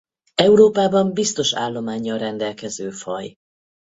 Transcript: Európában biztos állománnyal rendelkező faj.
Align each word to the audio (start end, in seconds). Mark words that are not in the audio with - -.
Európában 0.37 1.13
biztos 1.13 1.53
állománnyal 1.55 2.17
rendelkező 2.17 2.89
faj. 2.91 3.37